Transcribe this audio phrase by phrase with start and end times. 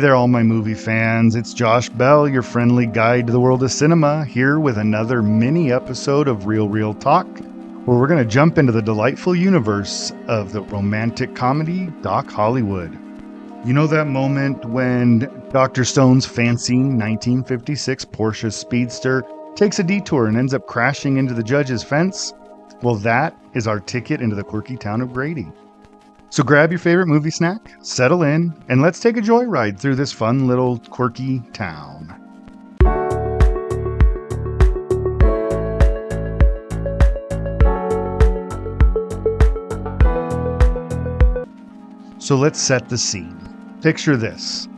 [0.00, 1.36] There, all my movie fans.
[1.36, 5.72] It's Josh Bell, your friendly guide to the world of cinema, here with another mini
[5.72, 7.26] episode of Real Reel Talk,
[7.84, 12.98] where we're going to jump into the delightful universe of the romantic comedy Doc Hollywood.
[13.66, 15.84] You know that moment when Dr.
[15.84, 19.22] Stone's fancy 1956 Porsche Speedster
[19.54, 22.32] takes a detour and ends up crashing into the judge's fence?
[22.80, 25.52] Well, that is our ticket into the quirky town of Grady.
[26.32, 30.12] So grab your favorite movie snack, settle in, and let's take a joyride through this
[30.12, 32.16] fun little quirky town.
[42.18, 43.36] So let's set the scene.
[43.82, 44.68] Picture this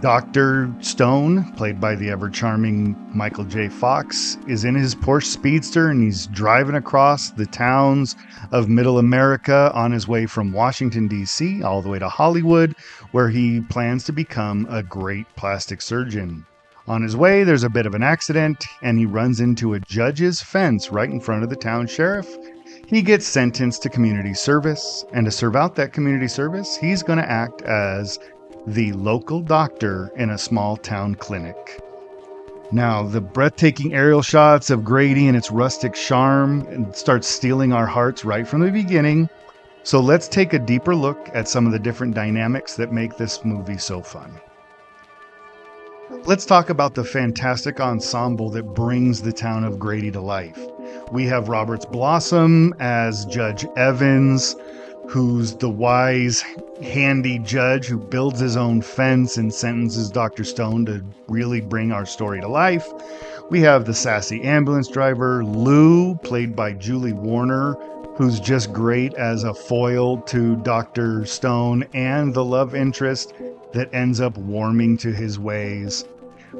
[0.00, 0.70] Dr.
[0.80, 3.68] Stone, played by the ever charming Michael J.
[3.68, 8.14] Fox, is in his Porsche Speedster and he's driving across the towns
[8.52, 12.76] of Middle America on his way from Washington, D.C., all the way to Hollywood,
[13.12, 16.44] where he plans to become a great plastic surgeon.
[16.86, 20.40] On his way, there's a bit of an accident and he runs into a judge's
[20.40, 22.36] fence right in front of the town sheriff.
[22.86, 27.18] He gets sentenced to community service, and to serve out that community service, he's going
[27.18, 28.18] to act as
[28.66, 31.80] the local doctor in a small town clinic.
[32.70, 38.24] Now, the breathtaking aerial shots of Grady and its rustic charm start stealing our hearts
[38.24, 39.30] right from the beginning.
[39.84, 43.42] So let's take a deeper look at some of the different dynamics that make this
[43.42, 44.38] movie so fun.
[46.24, 50.58] Let's talk about the fantastic ensemble that brings the town of Grady to life.
[51.10, 54.56] We have Roberts Blossom as Judge Evans,
[55.08, 56.44] who's the wise,
[56.82, 60.44] handy judge who builds his own fence and sentences Dr.
[60.44, 62.86] Stone to really bring our story to life.
[63.50, 67.74] We have the sassy ambulance driver, Lou, played by Julie Warner,
[68.16, 71.24] who's just great as a foil to Dr.
[71.24, 73.32] Stone and the love interest
[73.72, 76.04] that ends up warming to his ways.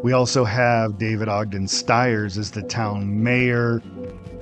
[0.02, 3.82] We also have David Ogden Stiers as the town mayor,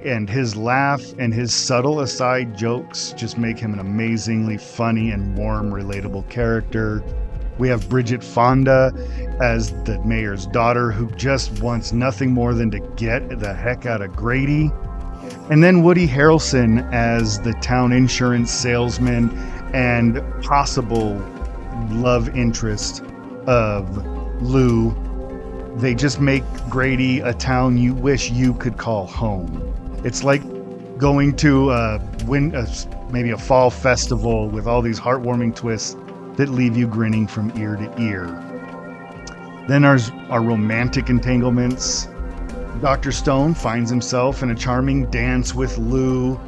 [0.05, 5.37] and his laugh and his subtle aside jokes just make him an amazingly funny and
[5.37, 7.03] warm, relatable character.
[7.59, 8.93] We have Bridget Fonda
[9.41, 14.03] as the mayor's daughter who just wants nothing more than to get the heck out
[14.03, 14.71] of Grady.
[15.51, 19.31] And then Woody Harrelson as the town insurance salesman
[19.73, 21.15] and possible
[21.89, 23.03] love interest
[23.47, 24.07] of
[24.43, 24.95] Lou.
[25.77, 29.75] They just make Grady a town you wish you could call home.
[30.05, 30.43] It's like
[30.97, 32.67] going to a win, a,
[33.13, 35.95] maybe a fall festival with all these heartwarming twists
[36.37, 38.25] that leave you grinning from ear to ear.
[39.69, 42.09] Then there's our romantic entanglements.
[42.81, 43.13] Dr.
[43.13, 46.41] Stone finds himself in a charming dance with Lou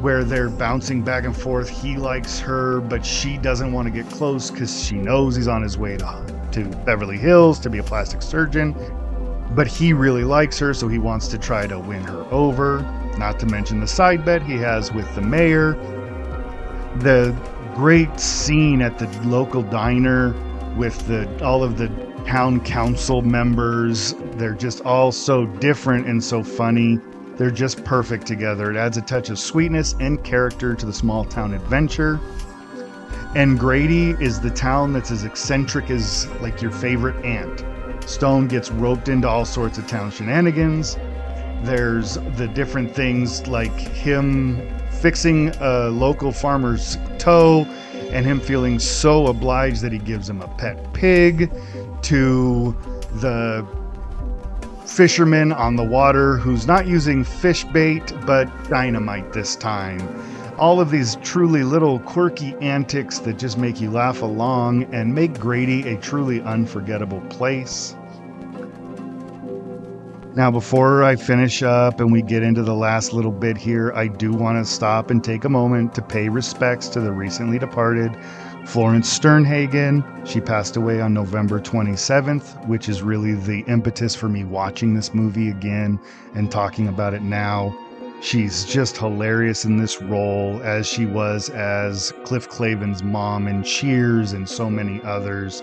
[0.00, 1.68] where they're bouncing back and forth.
[1.68, 5.62] He likes her, but she doesn't want to get close because she knows he's on
[5.62, 8.74] his way to, to Beverly Hills to be a plastic surgeon.
[9.54, 12.82] But he really likes her, so he wants to try to win her over.
[13.18, 15.72] Not to mention the side bet he has with the mayor.
[16.98, 17.36] The
[17.74, 20.34] great scene at the local diner
[20.76, 21.88] with the all of the
[22.26, 24.14] town council members.
[24.32, 27.00] They're just all so different and so funny.
[27.38, 28.70] They're just perfect together.
[28.70, 32.20] It adds a touch of sweetness and character to the small town adventure.
[33.36, 37.64] And Grady is the town that's as eccentric as like your favorite aunt.
[38.08, 40.96] Stone gets roped into all sorts of town shenanigans.
[41.62, 44.60] There's the different things like him
[44.90, 47.62] fixing a local farmer's toe
[48.10, 51.52] and him feeling so obliged that he gives him a pet pig
[52.02, 52.76] to
[53.20, 53.64] the
[54.88, 60.00] fisherman on the water who's not using fish bait but dynamite this time.
[60.58, 65.38] All of these truly little quirky antics that just make you laugh along and make
[65.38, 67.94] Grady a truly unforgettable place.
[70.34, 74.06] Now, before I finish up and we get into the last little bit here, I
[74.06, 78.16] do want to stop and take a moment to pay respects to the recently departed
[78.68, 80.04] Florence Sternhagen.
[80.26, 85.14] She passed away on November 27th, which is really the impetus for me watching this
[85.14, 85.98] movie again
[86.34, 87.74] and talking about it now.
[88.20, 94.34] She's just hilarious in this role, as she was as Cliff Clavin's mom in Cheers
[94.34, 95.62] and so many others.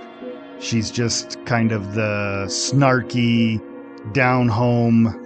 [0.60, 3.62] She's just kind of the snarky,
[4.14, 5.22] down home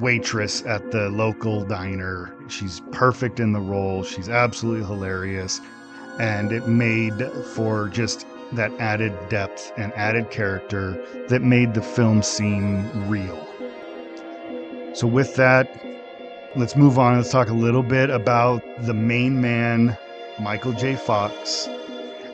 [0.00, 2.32] waitress at the local diner.
[2.46, 4.04] She's perfect in the role.
[4.04, 5.60] She's absolutely hilarious.
[6.18, 7.22] And it made
[7.54, 13.46] for just that added depth and added character that made the film seem real.
[14.94, 15.68] So, with that,
[16.56, 17.16] let's move on.
[17.16, 19.96] Let's talk a little bit about the main man,
[20.40, 20.96] Michael J.
[20.96, 21.68] Fox,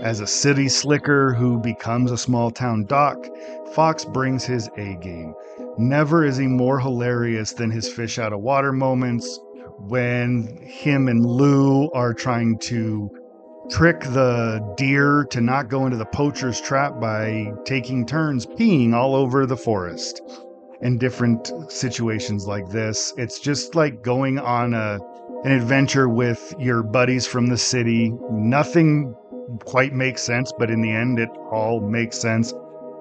[0.00, 3.18] As a city slicker who becomes a small town doc,
[3.72, 5.34] Fox brings his A game.
[5.78, 9.40] Never is he more hilarious than his fish out of water moments
[9.78, 13.10] when him and Lou are trying to
[13.70, 19.14] trick the deer to not go into the poacher's trap by taking turns peeing all
[19.14, 20.20] over the forest.
[20.82, 24.98] In different situations like this, it's just like going on a
[25.44, 28.14] an adventure with your buddies from the city.
[28.30, 29.14] Nothing
[29.66, 32.54] quite makes sense, but in the end, it all makes sense.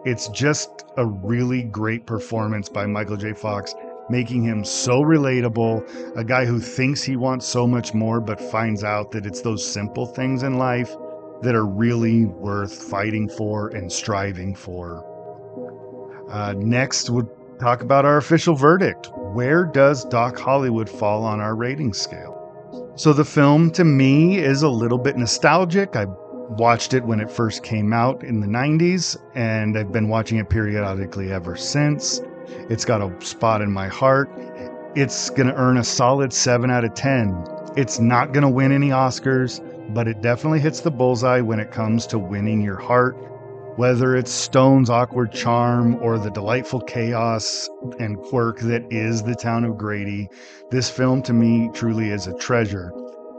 [0.06, 3.32] It's just a really great performance by Michael J.
[3.32, 3.74] Fox,
[4.10, 6.18] making him so relatable.
[6.18, 9.66] A guy who thinks he wants so much more, but finds out that it's those
[9.66, 10.96] simple things in life
[11.42, 15.06] that are really worth fighting for and striving for.
[16.30, 17.30] Uh, next, we'll
[17.60, 19.10] talk about our official verdict.
[19.34, 22.40] Where does Doc Hollywood fall on our rating scale?
[22.96, 25.96] So, the film to me is a little bit nostalgic.
[25.96, 26.06] I
[26.50, 30.50] watched it when it first came out in the 90s, and I've been watching it
[30.50, 32.22] periodically ever since.
[32.70, 34.30] It's got a spot in my heart.
[34.96, 37.46] It's going to earn a solid 7 out of 10.
[37.76, 39.60] It's not going to win any Oscars,
[39.94, 43.16] but it definitely hits the bullseye when it comes to winning your heart.
[43.76, 47.68] Whether it's Stone's awkward charm or the delightful chaos
[48.00, 50.30] and quirk that is the town of Grady,
[50.70, 52.92] this film to me truly is a treasure.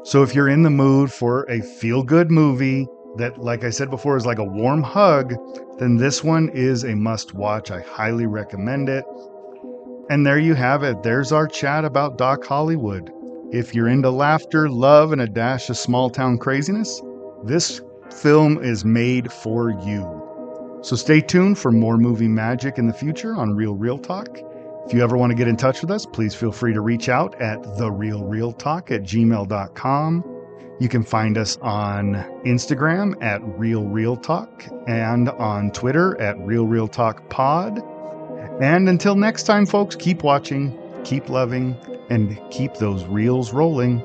[0.03, 3.91] So if you're in the mood for a feel good movie that, like I said
[3.91, 5.35] before, is like a warm hug,
[5.79, 7.71] then this one is a must watch.
[7.71, 9.05] I highly recommend it.
[10.11, 11.03] And there you have it.
[11.03, 13.11] There's our chat about Doc Hollywood.
[13.53, 17.01] If you're into laughter, love, and a dash of small town craziness,
[17.45, 17.81] this
[18.11, 20.81] film is made for you.
[20.83, 24.39] So stay tuned for more movie magic in the future on Real Reel Talk.
[24.87, 27.09] If you ever want to get in touch with us, please feel free to reach
[27.09, 30.34] out at therealrealtalk at gmail.com.
[30.81, 32.15] You can find us on
[32.45, 37.81] Instagram at Real Reel Talk and on Twitter at Real Reel Talk Pod.
[38.61, 41.77] And until next time, folks, keep watching, keep loving,
[42.11, 44.03] and keep those reels rolling.